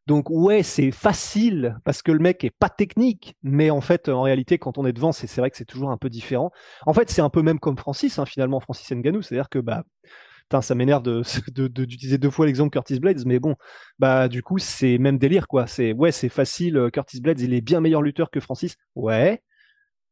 Donc 0.07 0.31
ouais, 0.31 0.63
c'est 0.63 0.91
facile 0.91 1.77
parce 1.85 2.03
que 2.03 2.11
le 2.11 2.19
mec 2.19 2.43
est 2.45 2.51
pas 2.51 2.69
technique, 2.69 3.37
mais 3.43 3.71
en 3.71 3.81
fait, 3.81 4.09
en 4.09 4.23
réalité, 4.23 4.59
quand 4.59 4.79
on 4.79 4.87
est 4.87 4.93
devant, 4.93 5.13
c'est 5.13 5.33
vrai 5.37 5.51
que 5.51 5.57
c'est 5.57 5.65
toujours 5.65 5.91
un 5.91 5.97
peu 5.97 6.11
différent. 6.11 6.51
En 6.87 6.93
fait, 6.93 7.09
c'est 7.11 7.23
un 7.23 7.31
peu 7.31 7.43
même 7.43 7.61
comme 7.61 7.79
Francis, 7.79 8.19
hein, 8.19 8.27
finalement, 8.27 8.59
Francis 8.61 8.91
Nganou, 8.91 9.23
c'est-à-dire 9.23 9.49
que 9.49 9.61
bah, 9.61 9.85
ça 10.61 10.75
m'énerve 10.75 11.03
d'utiliser 11.03 12.19
de, 12.19 12.23
deux 12.23 12.31
fois 12.31 12.45
l'exemple 12.47 12.71
Curtis 12.71 13.01
Blades, 13.01 13.25
mais 13.25 13.39
bon, 13.39 13.55
bah 13.99 14.29
du 14.29 14.43
coup, 14.43 14.59
c'est 14.59 14.99
même 14.99 15.19
délire 15.19 15.49
quoi. 15.49 15.67
C'est 15.67 15.93
ouais, 15.93 16.13
c'est 16.13 16.29
facile. 16.29 16.91
Curtis 16.93 17.21
Blades, 17.21 17.41
il 17.41 17.55
est 17.55 17.63
bien 17.63 17.81
meilleur 17.81 18.03
lutteur 18.03 18.31
que 18.31 18.41
Francis. 18.41 18.77
Ouais, 18.95 19.43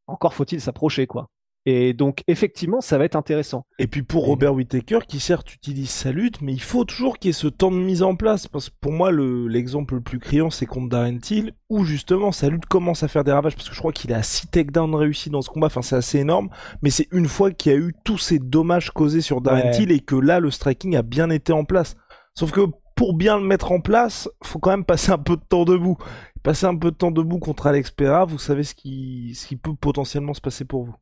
encore 0.06 0.34
faut-il 0.34 0.60
s'approcher 0.60 1.06
quoi. 1.06 1.28
Et 1.66 1.92
donc, 1.92 2.22
effectivement, 2.26 2.80
ça 2.80 2.96
va 2.96 3.04
être 3.04 3.16
intéressant. 3.16 3.66
Et 3.78 3.86
puis 3.86 4.02
pour 4.02 4.24
Robert 4.24 4.54
Whittaker, 4.54 5.00
qui 5.06 5.20
certes 5.20 5.54
utilise 5.54 5.90
sa 5.90 6.10
lutte, 6.10 6.40
mais 6.40 6.52
il 6.52 6.62
faut 6.62 6.84
toujours 6.84 7.18
qu'il 7.18 7.28
y 7.28 7.30
ait 7.30 7.34
ce 7.34 7.48
temps 7.48 7.70
de 7.70 7.76
mise 7.76 8.02
en 8.02 8.16
place. 8.16 8.48
Parce 8.48 8.70
que 8.70 8.74
pour 8.80 8.92
moi, 8.92 9.12
l'exemple 9.12 9.94
le, 9.96 10.00
plus 10.00 10.18
criant, 10.18 10.48
c'est 10.48 10.64
contre 10.64 10.88
Darren 10.88 11.18
Till, 11.18 11.52
où 11.68 11.84
justement 11.84 12.32
sa 12.32 12.48
lutte 12.48 12.64
commence 12.66 13.02
à 13.02 13.08
faire 13.08 13.24
des 13.24 13.32
ravages, 13.32 13.56
parce 13.56 13.68
que 13.68 13.74
je 13.74 13.80
crois 13.80 13.92
qu'il 13.92 14.12
a 14.14 14.22
6 14.22 14.48
takedowns 14.48 14.94
réussis 14.94 15.28
dans 15.28 15.42
ce 15.42 15.50
combat, 15.50 15.66
enfin 15.66 15.82
c'est 15.82 15.96
assez 15.96 16.18
énorme, 16.18 16.48
mais 16.82 16.90
c'est 16.90 17.08
une 17.12 17.28
fois 17.28 17.50
qu'il 17.50 17.72
y 17.72 17.74
a 17.74 17.78
eu 17.78 17.94
tous 18.04 18.18
ces 18.18 18.38
dommages 18.38 18.90
causés 18.90 19.20
sur 19.20 19.42
Darren 19.42 19.70
Till, 19.70 19.92
et 19.92 20.00
que 20.00 20.16
là, 20.16 20.40
le 20.40 20.50
striking 20.50 20.96
a 20.96 21.02
bien 21.02 21.28
été 21.28 21.52
en 21.52 21.64
place. 21.64 21.94
Sauf 22.34 22.52
que 22.52 22.62
pour 22.96 23.14
bien 23.14 23.38
le 23.38 23.44
mettre 23.44 23.72
en 23.72 23.80
place, 23.80 24.30
faut 24.42 24.58
quand 24.58 24.70
même 24.70 24.84
passer 24.84 25.12
un 25.12 25.18
peu 25.18 25.36
de 25.36 25.42
temps 25.46 25.64
debout. 25.64 25.98
Passer 26.42 26.64
un 26.64 26.76
peu 26.76 26.90
de 26.90 26.96
temps 26.96 27.10
debout 27.10 27.38
contre 27.38 27.66
Alex 27.66 27.90
Pereira, 27.90 28.24
vous 28.24 28.38
savez 28.38 28.64
ce 28.64 28.74
qui, 28.74 29.34
ce 29.34 29.46
qui 29.46 29.56
peut 29.56 29.74
potentiellement 29.74 30.32
se 30.32 30.40
passer 30.40 30.64
pour 30.64 30.84
vous. 30.84 30.94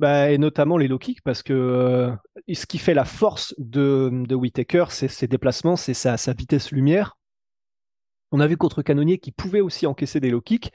Bah, 0.00 0.30
et 0.30 0.38
notamment 0.38 0.78
les 0.78 0.88
low 0.88 0.98
kicks, 0.98 1.20
parce 1.20 1.42
que 1.42 1.52
euh, 1.52 2.10
ce 2.50 2.64
qui 2.64 2.78
fait 2.78 2.94
la 2.94 3.04
force 3.04 3.54
de, 3.58 4.10
de 4.26 4.34
Whitaker, 4.34 4.86
c'est 4.88 5.08
ses 5.08 5.28
déplacements, 5.28 5.76
c'est 5.76 5.92
sa, 5.92 6.16
vitesse 6.32 6.72
lumière. 6.72 7.18
On 8.32 8.40
a 8.40 8.46
vu 8.46 8.56
contre 8.56 8.80
Canonnier 8.80 9.18
qui 9.18 9.30
pouvait 9.30 9.60
aussi 9.60 9.86
encaisser 9.86 10.18
des 10.18 10.30
low 10.30 10.40
kicks. 10.40 10.72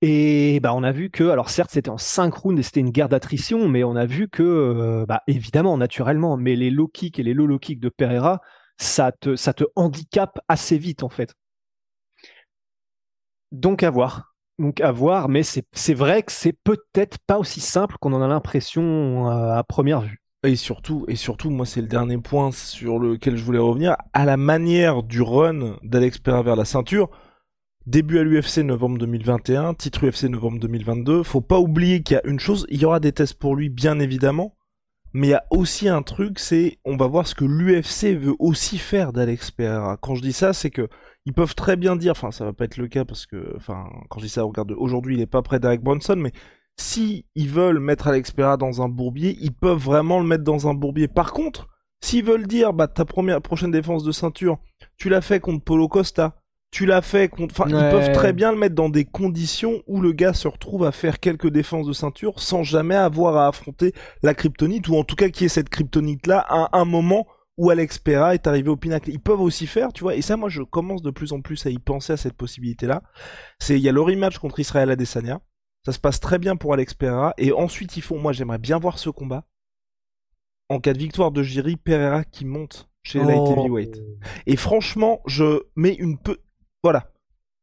Et 0.00 0.60
bah, 0.60 0.72
on 0.74 0.84
a 0.84 0.92
vu 0.92 1.10
que, 1.10 1.24
alors 1.24 1.50
certes, 1.50 1.72
c'était 1.72 1.90
en 1.90 1.98
5 1.98 2.32
rounds 2.32 2.60
et 2.60 2.62
c'était 2.62 2.78
une 2.80 2.90
guerre 2.90 3.08
d'attrition, 3.08 3.68
mais 3.68 3.82
on 3.82 3.96
a 3.96 4.06
vu 4.06 4.28
que, 4.28 4.44
euh, 4.44 5.06
bah, 5.06 5.22
évidemment, 5.26 5.76
naturellement, 5.76 6.36
mais 6.36 6.54
les 6.54 6.70
low 6.70 6.86
kicks 6.86 7.18
et 7.18 7.24
les 7.24 7.34
low 7.34 7.46
low 7.46 7.58
kicks 7.58 7.80
de 7.80 7.88
Pereira, 7.88 8.40
ça 8.78 9.10
te, 9.10 9.34
ça 9.34 9.54
te 9.54 9.64
handicape 9.74 10.38
assez 10.48 10.78
vite, 10.78 11.02
en 11.02 11.08
fait. 11.08 11.34
Donc 13.52 13.82
à 13.82 13.90
voir. 13.90 14.29
Donc 14.60 14.82
à 14.82 14.92
voir, 14.92 15.30
mais 15.30 15.42
c'est 15.42 15.94
vrai 15.94 16.22
que 16.22 16.30
c'est 16.30 16.52
peut-être 16.52 17.16
pas 17.26 17.38
aussi 17.38 17.60
simple 17.60 17.96
qu'on 17.98 18.12
en 18.12 18.20
a 18.20 18.28
l'impression 18.28 19.30
euh, 19.30 19.54
à 19.54 19.64
première 19.64 20.02
vue. 20.02 20.20
Et 20.44 20.54
surtout, 20.54 21.06
et 21.08 21.16
surtout, 21.16 21.48
moi 21.48 21.64
c'est 21.64 21.80
le 21.80 21.86
dernier 21.86 22.18
point 22.18 22.52
sur 22.52 22.98
lequel 22.98 23.38
je 23.38 23.42
voulais 23.42 23.58
revenir, 23.58 23.96
à 24.12 24.26
la 24.26 24.36
manière 24.36 25.02
du 25.02 25.22
run 25.22 25.78
d'Alex 25.82 26.18
Pereira 26.18 26.42
vers 26.42 26.56
la 26.56 26.66
ceinture. 26.66 27.08
Début 27.86 28.18
à 28.18 28.22
l'UFC 28.22 28.58
novembre 28.58 28.98
2021, 28.98 29.72
titre 29.72 30.06
UFC 30.06 30.24
novembre 30.24 30.60
2022. 30.60 31.22
Faut 31.22 31.40
pas 31.40 31.58
oublier 31.58 32.02
qu'il 32.02 32.16
y 32.16 32.18
a 32.18 32.26
une 32.26 32.38
chose, 32.38 32.66
il 32.68 32.82
y 32.82 32.84
aura 32.84 33.00
des 33.00 33.12
tests 33.12 33.38
pour 33.38 33.56
lui 33.56 33.70
bien 33.70 33.98
évidemment, 33.98 34.58
mais 35.14 35.28
il 35.28 35.30
y 35.30 35.34
a 35.34 35.46
aussi 35.50 35.88
un 35.88 36.02
truc, 36.02 36.38
c'est 36.38 36.78
on 36.84 36.98
va 36.98 37.06
voir 37.06 37.26
ce 37.26 37.34
que 37.34 37.46
l'UFC 37.46 38.14
veut 38.14 38.36
aussi 38.38 38.76
faire 38.76 39.14
d'Alex 39.14 39.52
Pereira. 39.52 39.96
Quand 39.96 40.16
je 40.16 40.20
dis 40.20 40.34
ça, 40.34 40.52
c'est 40.52 40.70
que 40.70 40.88
ils 41.26 41.32
peuvent 41.32 41.54
très 41.54 41.76
bien 41.76 41.96
dire, 41.96 42.12
enfin 42.12 42.30
ça 42.30 42.44
va 42.44 42.52
pas 42.52 42.64
être 42.64 42.76
le 42.76 42.88
cas 42.88 43.04
parce 43.04 43.26
que, 43.26 43.54
enfin 43.56 43.88
quand 44.08 44.20
je 44.20 44.24
dis 44.26 44.30
ça, 44.30 44.42
regarde, 44.42 44.72
aujourd'hui 44.76 45.16
il 45.16 45.20
est 45.20 45.26
pas 45.26 45.42
près 45.42 45.60
d'Eric 45.60 45.82
Bronson, 45.82 46.16
mais 46.16 46.32
si 46.76 47.26
ils 47.34 47.48
veulent 47.48 47.78
mettre 47.78 48.08
Alex 48.08 48.30
Pereira 48.30 48.56
dans 48.56 48.82
un 48.82 48.88
bourbier, 48.88 49.36
ils 49.40 49.52
peuvent 49.52 49.78
vraiment 49.78 50.18
le 50.18 50.26
mettre 50.26 50.44
dans 50.44 50.68
un 50.68 50.74
bourbier. 50.74 51.08
Par 51.08 51.32
contre, 51.32 51.68
s'ils 52.00 52.24
veulent 52.24 52.46
dire, 52.46 52.72
bah 52.72 52.88
ta 52.88 53.04
première 53.04 53.42
prochaine 53.42 53.70
défense 53.70 54.02
de 54.02 54.12
ceinture, 54.12 54.58
tu 54.96 55.10
l'as 55.10 55.20
fait 55.20 55.40
contre 55.40 55.62
Polo 55.62 55.88
Costa, 55.88 56.40
tu 56.70 56.86
l'as 56.86 57.02
fait 57.02 57.28
contre, 57.28 57.54
enfin 57.58 57.68
ils 57.68 57.90
peuvent 57.90 58.12
très 58.12 58.32
bien 58.32 58.52
le 58.52 58.58
mettre 58.58 58.74
dans 58.74 58.88
des 58.88 59.04
conditions 59.04 59.82
où 59.86 60.00
le 60.00 60.12
gars 60.12 60.32
se 60.32 60.48
retrouve 60.48 60.84
à 60.84 60.92
faire 60.92 61.20
quelques 61.20 61.50
défenses 61.50 61.86
de 61.86 61.92
ceinture 61.92 62.40
sans 62.40 62.62
jamais 62.62 62.94
avoir 62.94 63.36
à 63.36 63.48
affronter 63.48 63.92
la 64.22 64.34
kryptonite 64.34 64.88
ou 64.88 64.96
en 64.96 65.04
tout 65.04 65.16
cas 65.16 65.28
qui 65.28 65.44
est 65.44 65.48
cette 65.48 65.68
kryptonite 65.68 66.26
là 66.28 66.38
à 66.48 66.78
un 66.78 66.84
moment 66.84 67.26
où 67.56 67.70
Alex 67.70 67.98
Pereira 67.98 68.34
est 68.34 68.46
arrivé 68.46 68.68
au 68.70 68.76
pinacle. 68.76 69.10
Ils 69.10 69.20
peuvent 69.20 69.40
aussi 69.40 69.66
faire, 69.66 69.92
tu 69.92 70.02
vois, 70.02 70.14
et 70.14 70.22
ça, 70.22 70.36
moi, 70.36 70.48
je 70.48 70.62
commence 70.62 71.02
de 71.02 71.10
plus 71.10 71.32
en 71.32 71.40
plus 71.40 71.66
à 71.66 71.70
y 71.70 71.78
penser 71.78 72.12
à 72.12 72.16
cette 72.16 72.34
possibilité-là. 72.34 73.02
C'est, 73.58 73.76
il 73.76 73.82
y 73.82 73.88
a 73.88 73.92
le 73.92 74.00
rematch 74.00 74.38
contre 74.38 74.60
Israël 74.60 74.90
Adesanya. 74.90 75.40
Ça 75.84 75.92
se 75.92 75.98
passe 75.98 76.20
très 76.20 76.38
bien 76.38 76.56
pour 76.56 76.72
Alex 76.74 76.94
Pereira. 76.94 77.34
Et 77.38 77.52
ensuite, 77.52 77.96
ils 77.96 78.02
font, 78.02 78.18
moi, 78.18 78.32
j'aimerais 78.32 78.58
bien 78.58 78.78
voir 78.78 78.98
ce 78.98 79.10
combat. 79.10 79.46
En 80.68 80.78
cas 80.78 80.92
de 80.92 80.98
victoire 80.98 81.32
de 81.32 81.42
Jiri, 81.42 81.76
Pereira 81.76 82.24
qui 82.24 82.44
monte 82.44 82.88
chez 83.02 83.18
Light 83.18 83.40
oh. 83.40 83.52
Heavyweight. 83.58 84.00
Et 84.46 84.56
franchement, 84.56 85.20
je 85.26 85.62
mets 85.74 85.94
une 85.94 86.18
peu, 86.18 86.38
voilà. 86.82 87.12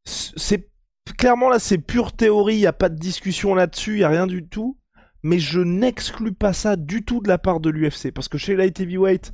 C'est, 0.04 0.70
clairement, 1.16 1.48
là, 1.48 1.58
c'est 1.58 1.78
pure 1.78 2.12
théorie. 2.12 2.56
Il 2.56 2.60
n'y 2.60 2.66
a 2.66 2.72
pas 2.72 2.88
de 2.88 2.98
discussion 2.98 3.54
là-dessus. 3.54 3.94
Il 3.94 3.98
n'y 3.98 4.04
a 4.04 4.08
rien 4.08 4.26
du 4.26 4.46
tout. 4.48 4.78
Mais 5.22 5.38
je 5.38 5.60
n'exclus 5.60 6.32
pas 6.32 6.52
ça 6.52 6.76
du 6.76 7.04
tout 7.04 7.20
de 7.20 7.28
la 7.28 7.38
part 7.38 7.60
de 7.60 7.70
l'UFC. 7.70 8.12
Parce 8.12 8.28
que 8.28 8.38
chez 8.38 8.56
Light 8.56 8.78
Heavyweight, 8.78 9.32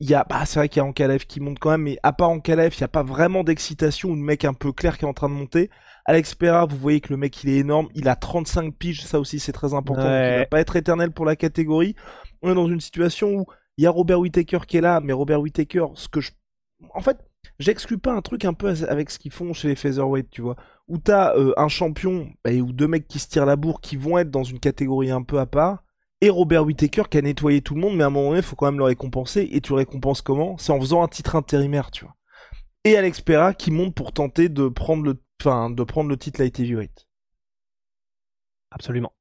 il 0.00 0.08
y 0.08 0.14
a, 0.14 0.24
bah, 0.28 0.46
c'est 0.46 0.58
vrai 0.58 0.68
qu'il 0.68 0.80
y 0.80 0.84
a 0.84 0.86
Ankalev 0.86 1.26
qui 1.26 1.40
monte 1.40 1.58
quand 1.58 1.70
même, 1.70 1.82
mais 1.82 1.98
à 2.02 2.12
part 2.12 2.30
Ankalev, 2.30 2.74
il 2.74 2.80
n'y 2.80 2.84
a 2.84 2.88
pas 2.88 3.02
vraiment 3.02 3.44
d'excitation 3.44 4.10
ou 4.10 4.16
de 4.16 4.20
mec 4.20 4.46
un 4.46 4.54
peu 4.54 4.72
clair 4.72 4.96
qui 4.96 5.04
est 5.04 5.08
en 5.08 5.12
train 5.12 5.28
de 5.28 5.34
monter. 5.34 5.70
Alex 6.06 6.34
Pereira, 6.34 6.64
vous 6.64 6.78
voyez 6.78 7.00
que 7.00 7.10
le 7.10 7.18
mec 7.18 7.44
il 7.44 7.50
est 7.50 7.58
énorme, 7.58 7.88
il 7.94 8.08
a 8.08 8.16
35 8.16 8.74
piges, 8.74 9.04
ça 9.04 9.20
aussi 9.20 9.38
c'est 9.38 9.52
très 9.52 9.74
important, 9.74 10.02
il 10.02 10.38
va 10.38 10.46
pas 10.46 10.60
être 10.60 10.76
éternel 10.76 11.10
pour 11.12 11.26
la 11.26 11.36
catégorie. 11.36 11.94
On 12.40 12.50
est 12.50 12.54
dans 12.54 12.66
une 12.66 12.80
situation 12.80 13.34
où 13.34 13.46
il 13.76 13.84
y 13.84 13.86
a 13.86 13.90
Robert 13.90 14.18
Whittaker 14.20 14.60
qui 14.66 14.78
est 14.78 14.80
là, 14.80 15.00
mais 15.00 15.12
Robert 15.12 15.40
Whittaker, 15.40 15.86
ce 15.94 16.08
que 16.08 16.20
je... 16.20 16.30
En 16.94 17.02
fait, 17.02 17.18
j'exclus 17.58 17.98
pas 17.98 18.14
un 18.14 18.22
truc 18.22 18.46
un 18.46 18.54
peu 18.54 18.74
avec 18.88 19.10
ce 19.10 19.18
qu'ils 19.18 19.32
font 19.32 19.52
chez 19.52 19.68
les 19.68 19.76
featherweight, 19.76 20.30
tu 20.30 20.40
vois, 20.40 20.56
où 20.88 20.96
t'as 20.96 21.36
euh, 21.36 21.52
un 21.58 21.68
champion, 21.68 22.30
bah, 22.42 22.52
ou 22.52 22.72
deux 22.72 22.88
mecs 22.88 23.06
qui 23.06 23.18
se 23.18 23.28
tirent 23.28 23.46
la 23.46 23.56
bourre 23.56 23.82
qui 23.82 23.96
vont 23.96 24.16
être 24.16 24.30
dans 24.30 24.44
une 24.44 24.60
catégorie 24.60 25.10
un 25.10 25.22
peu 25.22 25.38
à 25.38 25.46
part, 25.46 25.84
et 26.20 26.30
Robert 26.30 26.64
Whittaker 26.64 27.04
qui 27.10 27.18
a 27.18 27.22
nettoyé 27.22 27.62
tout 27.62 27.74
le 27.74 27.80
monde, 27.80 27.96
mais 27.96 28.04
à 28.04 28.08
un 28.08 28.10
moment 28.10 28.28
donné, 28.28 28.40
il 28.40 28.44
faut 28.44 28.56
quand 28.56 28.66
même 28.66 28.78
le 28.78 28.84
récompenser. 28.84 29.48
Et 29.52 29.60
tu 29.60 29.72
le 29.72 29.78
récompenses 29.78 30.20
comment? 30.20 30.58
C'est 30.58 30.72
en 30.72 30.80
faisant 30.80 31.02
un 31.02 31.08
titre 31.08 31.36
intérimaire, 31.36 31.90
tu 31.90 32.04
vois. 32.04 32.14
Et 32.84 32.96
Alex 32.96 33.20
Pereira 33.20 33.54
qui 33.54 33.70
monte 33.70 33.94
pour 33.94 34.12
tenter 34.12 34.48
de 34.48 34.68
prendre 34.68 35.02
le, 35.02 35.22
enfin, 35.40 35.70
de 35.70 35.82
prendre 35.82 36.08
le 36.10 36.16
titre 36.16 36.40
light 36.40 36.58
heavyweight. 36.60 37.06
Absolument. 38.70 39.12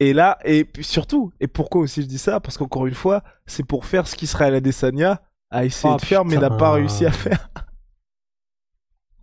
Et 0.00 0.14
là, 0.14 0.38
et 0.44 0.66
surtout, 0.80 1.32
et 1.40 1.46
pourquoi 1.46 1.82
aussi 1.82 2.02
je 2.02 2.06
dis 2.06 2.18
ça? 2.18 2.40
Parce 2.40 2.56
qu'encore 2.56 2.86
une 2.86 2.94
fois, 2.94 3.22
c'est 3.46 3.64
pour 3.64 3.84
faire 3.84 4.08
ce 4.08 4.16
qui 4.16 4.26
serait 4.26 4.46
à 4.46 4.50
la 4.50 4.60
Desania 4.60 5.22
a 5.50 5.64
essayé 5.64 5.92
oh, 5.92 5.96
de 5.98 6.04
faire, 6.04 6.24
mais 6.24 6.36
n'a 6.36 6.50
pas 6.50 6.72
réussi 6.72 7.04
à 7.04 7.12
faire. 7.12 7.50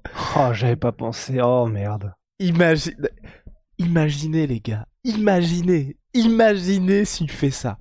oh, 0.38 0.54
j'avais 0.54 0.76
pas 0.76 0.92
pensé. 0.92 1.40
Oh 1.42 1.66
merde. 1.66 2.14
Imagine... 2.40 3.10
Imaginez 3.80 4.48
les 4.48 4.60
gars, 4.60 4.88
imaginez 5.04 5.98
Imaginez 6.18 7.06
s'il 7.06 7.30
fait 7.30 7.52
ça. 7.52 7.78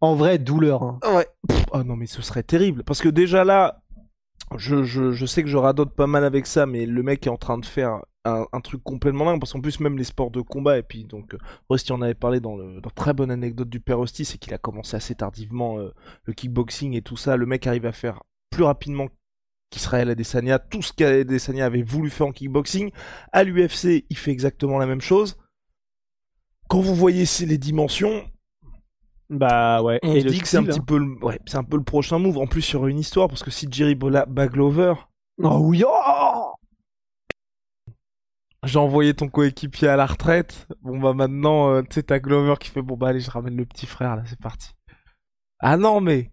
En 0.00 0.14
vrai, 0.14 0.38
douleur. 0.38 0.82
Hein. 0.82 0.98
Ouais. 1.04 1.26
oh 1.72 1.84
non, 1.84 1.96
mais 1.96 2.06
ce 2.06 2.20
serait 2.20 2.42
terrible. 2.42 2.82
Parce 2.82 3.00
que 3.00 3.08
déjà 3.08 3.44
là, 3.44 3.82
je, 4.56 4.82
je, 4.84 5.26
sais 5.26 5.42
que 5.42 5.48
je 5.48 5.56
radote 5.56 5.94
pas 5.94 6.06
mal 6.06 6.24
avec 6.24 6.46
ça, 6.46 6.66
mais 6.66 6.84
le 6.84 7.02
mec 7.02 7.26
est 7.26 7.30
en 7.30 7.36
train 7.36 7.58
de 7.58 7.64
faire 7.64 8.00
un, 8.24 8.60
truc 8.60 8.82
complètement 8.82 9.24
dingue. 9.24 9.40
Parce 9.40 9.52
qu'en 9.52 9.60
plus, 9.60 9.78
même 9.80 9.96
les 9.96 10.04
sports 10.04 10.30
de 10.30 10.40
combat, 10.40 10.78
et 10.78 10.82
puis 10.82 11.04
donc, 11.04 11.34
euh, 11.34 11.38
Rusty 11.70 11.92
en 11.92 12.02
avait 12.02 12.14
parlé 12.14 12.40
dans, 12.40 12.56
le, 12.56 12.80
très 12.94 13.14
bonne 13.14 13.30
anecdote 13.30 13.68
du 13.68 13.80
père 13.80 14.00
Rusty, 14.00 14.24
c'est 14.24 14.38
qu'il 14.38 14.52
a 14.52 14.58
commencé 14.58 14.96
assez 14.96 15.14
tardivement 15.14 15.78
euh, 15.78 15.94
le 16.24 16.32
kickboxing 16.32 16.94
et 16.94 17.02
tout 17.02 17.16
ça. 17.16 17.36
Le 17.36 17.46
mec 17.46 17.66
arrive 17.66 17.86
à 17.86 17.92
faire 17.92 18.22
plus 18.50 18.64
rapidement 18.64 19.06
qu'Israël 19.70 20.10
Adesanya 20.10 20.58
tout 20.58 20.82
ce 20.82 20.92
qu'Adesanya 20.92 21.66
avait 21.66 21.82
voulu 21.82 22.10
faire 22.10 22.26
en 22.26 22.32
kickboxing. 22.32 22.90
À 23.32 23.44
l'UFC, 23.44 24.06
il 24.10 24.16
fait 24.16 24.32
exactement 24.32 24.78
la 24.78 24.86
même 24.86 25.00
chose 25.00 25.36
quand 26.68 26.80
vous 26.80 26.94
voyez 26.94 27.24
les 27.46 27.58
dimensions, 27.58 28.24
bah 29.28 29.82
ouais. 29.82 29.98
On 30.02 30.14
se 30.14 30.26
dit 30.26 30.40
que 30.40 30.48
c'est 30.48 30.56
un 30.56 30.64
petit 30.64 30.78
hein. 30.78 30.84
peu, 30.86 30.98
le... 30.98 31.24
ouais, 31.24 31.40
c'est 31.46 31.56
un 31.56 31.64
peu 31.64 31.76
le 31.76 31.82
prochain 31.82 32.18
move. 32.18 32.38
En 32.38 32.46
plus 32.46 32.62
sur 32.62 32.86
une 32.86 32.98
histoire, 32.98 33.28
parce 33.28 33.42
que 33.42 33.50
si 33.50 33.66
Jerry 33.70 33.94
Baglover, 33.94 34.94
oh 35.42 35.58
oui, 35.60 35.82
oh 35.86 36.52
j'ai 38.64 38.78
envoyé 38.78 39.14
ton 39.14 39.28
coéquipier 39.28 39.88
à 39.88 39.96
la 39.96 40.06
retraite. 40.06 40.66
Bon 40.82 40.98
bah 40.98 41.12
maintenant, 41.12 41.70
euh, 41.70 41.82
tu 41.82 41.94
sais, 41.94 42.02
t'as 42.02 42.18
Glover 42.18 42.54
qui 42.58 42.70
fait 42.70 42.82
bon 42.82 42.96
bah 42.96 43.08
allez, 43.08 43.20
je 43.20 43.30
ramène 43.30 43.56
le 43.56 43.66
petit 43.66 43.86
frère 43.86 44.16
là, 44.16 44.22
c'est 44.26 44.40
parti. 44.40 44.70
Ah 45.60 45.76
non 45.76 46.00
mais, 46.00 46.30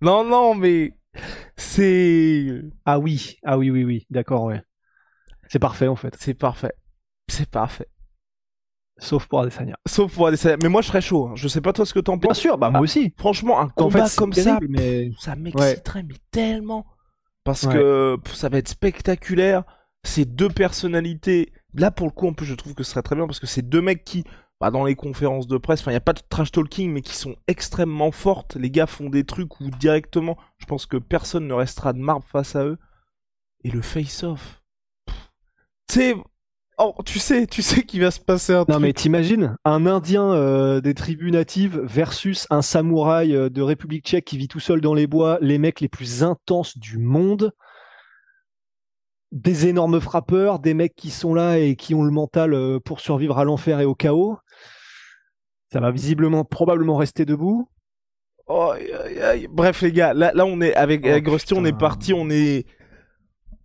non 0.00 0.24
non 0.24 0.54
mais, 0.54 0.96
c'est. 1.56 2.62
Ah 2.84 2.98
oui, 2.98 3.38
ah 3.44 3.58
oui 3.58 3.70
oui 3.70 3.84
oui, 3.84 4.06
d'accord 4.10 4.44
ouais. 4.44 4.62
C'est 5.48 5.58
parfait 5.58 5.88
en 5.88 5.96
fait. 5.96 6.16
C'est 6.18 6.34
parfait, 6.34 6.72
c'est 7.28 7.50
parfait. 7.50 7.88
Sauf 9.00 9.26
pour 9.26 9.40
Adesanya. 9.40 9.76
Sauf 9.86 10.14
pour 10.14 10.26
Adesanya. 10.26 10.56
Mais 10.62 10.68
moi, 10.68 10.82
je 10.82 10.88
serais 10.88 11.00
chaud. 11.00 11.28
Hein. 11.28 11.32
Je 11.34 11.48
sais 11.48 11.60
pas 11.60 11.72
toi 11.72 11.86
ce 11.86 11.94
que 11.94 12.00
t'en 12.00 12.18
penses. 12.18 12.32
Bien 12.32 12.34
sûr, 12.34 12.58
bah 12.58 12.70
moi 12.70 12.80
aussi. 12.80 13.12
Franchement, 13.16 13.60
un 13.60 13.68
combat 13.68 14.06
comme 14.16 14.32
ça, 14.32 14.58
mais... 14.68 15.10
ça 15.18 15.34
m'exciterait 15.34 16.02
mais 16.02 16.16
tellement. 16.30 16.86
Parce 17.44 17.66
que 17.66 18.18
ça 18.32 18.48
va 18.48 18.58
être 18.58 18.68
spectaculaire. 18.68 19.64
Ces 20.04 20.24
deux 20.24 20.48
personnalités. 20.48 21.52
Là, 21.74 21.90
pour 21.90 22.06
le 22.06 22.12
coup, 22.12 22.26
en 22.26 22.32
plus, 22.32 22.46
je 22.46 22.54
trouve 22.54 22.74
que 22.74 22.82
ce 22.82 22.92
serait 22.92 23.02
très 23.02 23.16
bien 23.16 23.26
parce 23.26 23.38
que 23.40 23.46
c'est 23.46 23.62
deux 23.62 23.82
mecs 23.82 24.02
qui, 24.02 24.24
bah, 24.60 24.70
dans 24.70 24.84
les 24.84 24.96
conférences 24.96 25.46
de 25.46 25.56
presse, 25.56 25.80
enfin, 25.80 25.92
il 25.92 25.94
n'y 25.94 25.98
a 25.98 26.00
pas 26.00 26.14
de 26.14 26.20
trash 26.28 26.50
talking, 26.50 26.90
mais 26.90 27.02
qui 27.02 27.14
sont 27.14 27.36
extrêmement 27.46 28.10
fortes. 28.10 28.56
Les 28.56 28.70
gars 28.70 28.86
font 28.86 29.08
des 29.08 29.24
trucs 29.24 29.60
où 29.60 29.70
directement, 29.70 30.36
je 30.58 30.66
pense 30.66 30.86
que 30.86 30.96
personne 30.96 31.46
ne 31.46 31.54
restera 31.54 31.92
de 31.92 31.98
marbre 31.98 32.26
face 32.26 32.56
à 32.56 32.64
eux. 32.64 32.78
Et 33.62 33.70
le 33.70 33.82
face-off. 33.82 34.62
Tu 35.06 35.14
sais, 35.94 36.14
Oh, 36.82 36.94
tu 37.04 37.18
sais, 37.18 37.46
tu 37.46 37.60
sais 37.60 37.82
qu'il 37.82 38.00
va 38.00 38.10
se 38.10 38.18
passer 38.18 38.54
un 38.54 38.64
non, 38.66 38.80
mais 38.80 38.94
t'imagines 38.94 39.54
un 39.66 39.84
Indien 39.84 40.32
euh, 40.32 40.80
des 40.80 40.94
tribus 40.94 41.30
natives 41.30 41.78
versus 41.80 42.46
un 42.48 42.62
samouraï 42.62 43.36
euh, 43.36 43.50
de 43.50 43.60
République 43.60 44.06
tchèque 44.06 44.24
qui 44.24 44.38
vit 44.38 44.48
tout 44.48 44.60
seul 44.60 44.80
dans 44.80 44.94
les 44.94 45.06
bois, 45.06 45.36
les 45.42 45.58
mecs 45.58 45.82
les 45.82 45.90
plus 45.90 46.24
intenses 46.24 46.78
du 46.78 46.96
monde, 46.96 47.52
des 49.30 49.66
énormes 49.66 50.00
frappeurs, 50.00 50.58
des 50.58 50.72
mecs 50.72 50.96
qui 50.96 51.10
sont 51.10 51.34
là 51.34 51.58
et 51.58 51.76
qui 51.76 51.94
ont 51.94 52.02
le 52.02 52.10
mental 52.10 52.54
euh, 52.54 52.80
pour 52.80 53.00
survivre 53.00 53.38
à 53.38 53.44
l'enfer 53.44 53.80
et 53.80 53.84
au 53.84 53.94
chaos. 53.94 54.38
Ça 55.70 55.80
va 55.80 55.90
visiblement, 55.90 56.46
probablement 56.46 56.96
rester 56.96 57.26
debout. 57.26 57.68
Oh, 58.46 58.72
Bref, 59.50 59.82
les 59.82 59.92
gars, 59.92 60.14
là, 60.14 60.32
là 60.34 60.46
on 60.46 60.62
est 60.62 60.74
avec, 60.74 61.02
Oh, 61.04 61.10
avec 61.10 61.28
Rusty, 61.28 61.52
on 61.52 61.66
est 61.66 61.76
parti, 61.76 62.14
on 62.14 62.30
est 62.30 62.64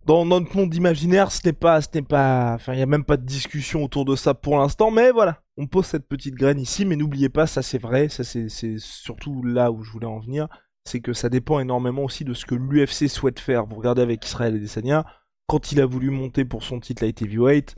dans 0.06 0.24
notre 0.24 0.56
monde 0.56 0.74
imaginaire. 0.74 1.30
Ce 1.32 1.40
n'est 1.44 1.52
pas, 1.52 1.80
ce 1.82 1.88
n'est 1.94 2.02
pas, 2.02 2.54
enfin, 2.54 2.72
il 2.72 2.78
y 2.78 2.82
a 2.82 2.86
même 2.86 3.04
pas 3.04 3.16
de 3.16 3.24
discussion 3.26 3.82
autour 3.84 4.04
de 4.04 4.16
ça 4.16 4.34
pour 4.34 4.56
l'instant, 4.58 4.90
mais 4.90 5.10
voilà, 5.10 5.42
on 5.56 5.66
pose 5.66 5.86
cette 5.86 6.08
petite 6.08 6.34
graine 6.36 6.60
ici. 6.60 6.84
Mais 6.84 6.96
n'oubliez 6.96 7.28
pas, 7.28 7.46
ça 7.46 7.62
c'est 7.62 7.78
vrai, 7.78 8.08
ça 8.08 8.24
c'est, 8.24 8.48
surtout 8.78 9.42
là 9.42 9.70
où 9.72 9.82
je 9.82 9.90
voulais 9.90 10.06
en 10.06 10.20
venir, 10.20 10.48
c'est 10.84 11.00
que 11.00 11.12
ça 11.12 11.28
dépend 11.28 11.58
énormément 11.60 12.04
aussi 12.04 12.24
de 12.24 12.34
ce 12.34 12.46
que 12.46 12.54
l'UFC 12.54 13.08
souhaite 13.08 13.40
faire. 13.40 13.66
Vous 13.66 13.76
regardez 13.76 14.02
avec 14.02 14.24
Israël 14.24 14.54
et 14.54 14.60
Desania, 14.60 15.04
quand 15.46 15.72
il 15.72 15.80
a 15.80 15.86
voulu 15.86 16.10
monter 16.10 16.44
pour 16.44 16.62
son 16.62 16.80
titre 16.80 17.04
light 17.04 17.20
heavyweight. 17.20 17.76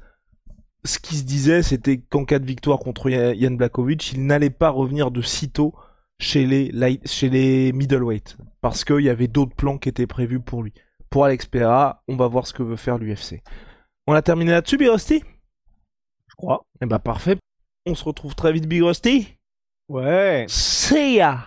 Ce 0.84 0.98
qui 1.00 1.16
se 1.16 1.24
disait, 1.24 1.62
c'était 1.62 1.98
qu'en 1.98 2.24
cas 2.24 2.38
de 2.38 2.46
victoire 2.46 2.78
contre 2.78 3.10
Ya- 3.10 3.34
Yann 3.34 3.56
Blakovic, 3.56 4.12
il 4.12 4.24
n'allait 4.26 4.48
pas 4.50 4.70
revenir 4.70 5.10
de 5.10 5.22
sitôt 5.22 5.74
chez 6.20 6.46
les, 6.46 6.70
light- 6.70 7.06
chez 7.06 7.28
les 7.28 7.72
middleweight 7.72 8.36
parce 8.60 8.84
qu'il 8.84 9.00
y 9.00 9.08
avait 9.08 9.26
d'autres 9.28 9.56
plans 9.56 9.76
qui 9.78 9.88
étaient 9.88 10.06
prévus 10.06 10.40
pour 10.40 10.62
lui. 10.62 10.72
Pour 11.10 11.24
Alex 11.24 11.46
Pereira, 11.46 12.02
on 12.08 12.16
va 12.16 12.26
voir 12.26 12.46
ce 12.46 12.52
que 12.52 12.62
veut 12.62 12.76
faire 12.76 12.98
l'UFC. 12.98 13.42
On 14.06 14.12
a 14.12 14.22
terminé 14.22 14.50
là-dessus, 14.50 14.76
Big 14.76 14.88
Rusty? 14.88 15.22
Je 16.26 16.34
crois. 16.36 16.66
Eh 16.82 16.86
bah 16.86 16.98
parfait. 16.98 17.36
On 17.86 17.94
se 17.94 18.04
retrouve 18.04 18.34
très 18.34 18.52
vite, 18.52 18.66
Big 18.66 18.82
Rusty. 18.82 19.36
Ouais. 19.88 20.44
See 20.48 21.16
ya 21.16 21.46